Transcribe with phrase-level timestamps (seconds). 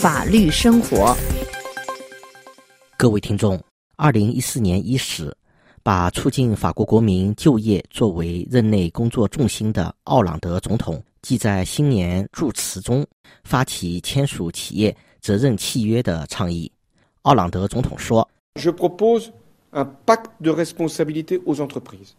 [0.00, 1.12] 法律生活。
[2.96, 3.60] 各位听众，
[3.96, 5.36] 二零一四年伊始，
[5.82, 13.04] 把促进法国国民就业作为任内工作重心的奥朗德总统，即在新年祝词中
[13.42, 16.70] 发起签署企业责任契约的倡议。
[17.22, 19.30] 奥朗德总统说：“Je propose
[19.72, 22.10] un pacte de responsabilité aux entreprises.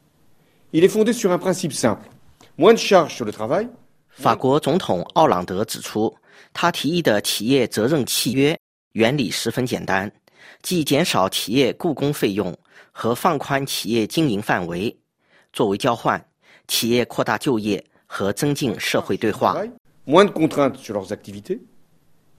[0.74, 2.10] Il est fondé sur un principe simple:
[2.58, 3.70] moins de charges sur le travail.”
[4.10, 6.14] 法国总统奥朗德指出，
[6.54, 8.58] 他提议的企业责任契约
[8.92, 10.12] 原理十分简单，
[10.62, 12.56] 即减少企业雇工费用
[12.92, 14.96] 和放宽企业经营范围。
[15.54, 16.24] 作为交换，
[16.68, 19.56] 企业扩大就业和增进社会对话。
[20.06, 21.60] moins de contraintes sur leurs activités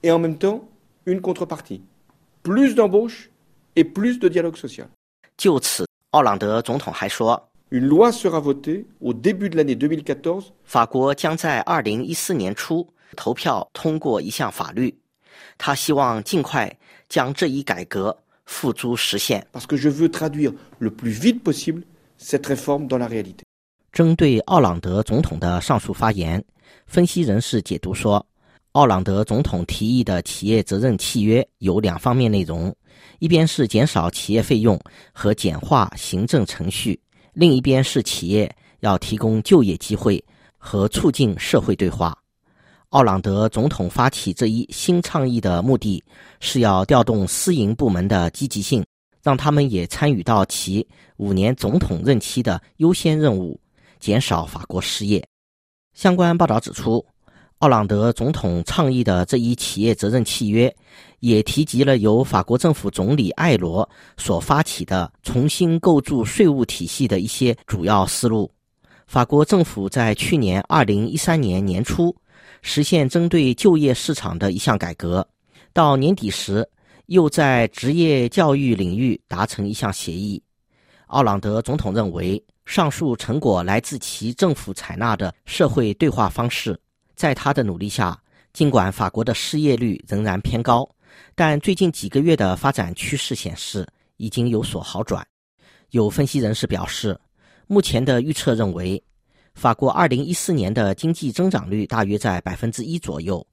[0.01, 0.61] et en même temps
[1.05, 1.81] une contrepartie.
[2.43, 2.75] plus
[3.75, 4.85] et plus de dialogue social.
[5.37, 10.43] 就此，奥朗德总统还说，Une loi sera votée au début de l'année 2014.
[10.63, 12.85] 法国将在二零一四年初
[13.15, 14.93] 投票通过一项法律。
[15.57, 19.45] 他希望尽快将这一改革付诸实现。
[19.53, 21.83] Parce que je veux traduire le plus vite possible
[22.17, 23.43] cette réforme dans la réalité.
[23.93, 26.43] 针对奥朗德总统的上述发言，
[26.85, 28.25] 分析人士解读说。
[28.73, 32.73] 奥朗德总统提议的企业责任契约有两方面内容：
[33.19, 34.79] 一边是减少企业费用
[35.11, 36.97] 和简化行政程序，
[37.33, 40.23] 另一边是企业要提供就业机会
[40.57, 42.17] 和促进社会对话。
[42.89, 46.03] 奥朗德总统发起这一新倡议的目的
[46.39, 48.85] 是要调动私营部门的积极性，
[49.23, 50.85] 让他们也参与到其
[51.17, 53.59] 五年总统任期的优先任务——
[53.99, 55.25] 减少法国失业。
[55.93, 57.05] 相关报道指出。
[57.61, 60.75] 奥朗德总统倡议的这一企业责任契约，
[61.19, 68.51] 也提及了由法国政府总理艾罗所发起的重新构筑税务体系的一些主要思路。
[69.05, 72.15] 法国政府在去年二零一三年年初
[72.63, 75.23] 实现针对就业市场的一项改革，
[75.71, 76.67] 到年底时
[77.05, 80.41] 又在职业教育领域达成一项协议。
[81.05, 86.75] 奥朗德总统认为，上述成果来自其政府采纳的社会对话方式。
[87.21, 88.19] 在他的努力下，
[88.51, 90.89] 尽管法国的失业率仍然偏高，
[91.35, 93.87] 但最近几个月的发展趋势显示
[94.17, 95.23] 已经有所好转。
[95.91, 97.15] 有分析人士表示，
[97.67, 98.99] 目前的预测认为，
[99.53, 103.45] 法国2014年的经济增长率大约在百分之一左右。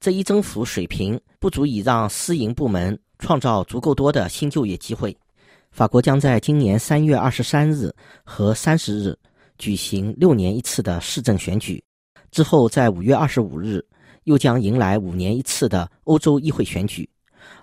[0.00, 5.14] 这一增幅水平不足以让私营部门创造足够多的新就业机会。
[5.70, 9.18] 法国将在今年3月23日和30日
[9.58, 11.84] 举行六年一次的市政选举。
[12.32, 13.84] 之后，在五月二十五日，
[14.24, 17.06] 又将迎来五年一次的欧洲议会选举，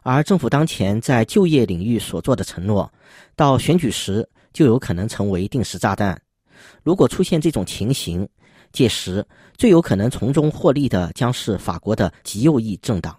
[0.03, 2.89] 而政府当前在就业领域所做的承诺，
[3.35, 6.21] 到选举时就有可能成为定时炸弹。
[6.83, 8.29] 如果出现这种情形，
[8.71, 9.25] 届时
[9.57, 13.17] 最有可能从中获利的将是法国的极右翼政党。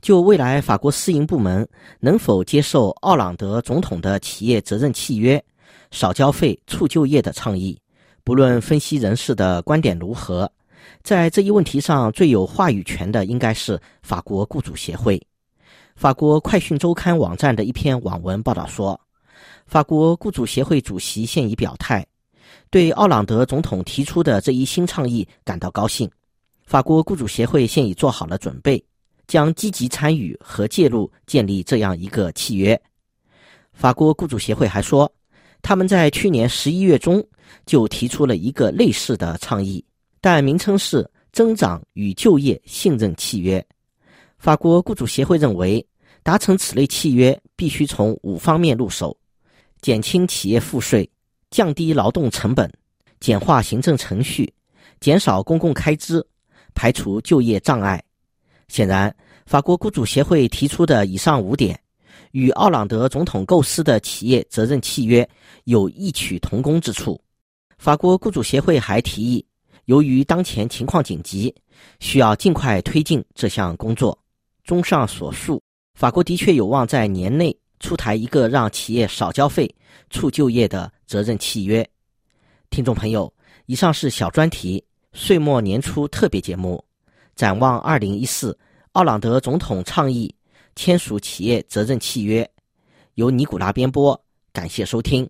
[0.00, 5.42] 就未来法国私营部门能否接受奥朗德总统的企业责任契约、
[5.90, 7.76] 少交费促就业的倡议，
[8.22, 10.50] 不论分析人士的观点如何。
[11.02, 15.20] 在这一问题上，最有话语权的应该是法国雇主协会。
[15.96, 18.98] 法国快讯周刊网站的一篇网文报道说，
[19.66, 22.06] 法国雇主协会主席现已表态，
[22.70, 26.10] 对奥朗德总统提出的这一新倡议感到高兴。
[26.64, 28.82] 法国雇主协会现已做好了准备，
[29.26, 32.80] 将积极参与和介入建立这样一个契约。
[33.72, 35.12] 法国雇主协会还说，
[35.62, 37.22] 他们在去年十一月中
[37.66, 39.84] 就提出了一个类似的倡议。
[40.20, 43.64] 但名称是增长与就业信任契约。
[44.38, 45.84] 法国雇主协会认为，
[46.22, 49.16] 达成此类契约必须从五方面入手：
[49.80, 51.08] 减轻企业赋税、
[51.50, 52.70] 降低劳动成本、
[53.18, 54.52] 简化行政程序、
[55.00, 56.24] 减少公共开支、
[56.74, 58.02] 排除就业障碍。
[58.68, 59.14] 显然，
[59.46, 61.78] 法国雇主协会提出的以上五点，
[62.32, 65.28] 与奥朗德总统构思的企业责任契约
[65.64, 67.20] 有异曲同工之处。
[67.78, 69.44] 法国雇主协会还提议。
[69.90, 71.52] 由于当前情况紧急，
[71.98, 74.16] 需要尽快推进这项工作。
[74.62, 75.60] 综上所述，
[75.94, 79.68] 法国的确有望在年内出台一个让企业少交费、
[80.08, 81.84] 促就业的责任契约。
[82.70, 83.34] 听众朋友，
[83.66, 84.80] 以上是小专题
[85.12, 86.84] 岁末年初特别节目，
[87.34, 88.56] 展望二零一四，
[88.92, 90.32] 奥朗德总统倡议
[90.76, 92.48] 签署企业责任契约，
[93.14, 95.28] 由尼古拉编播，感谢收听。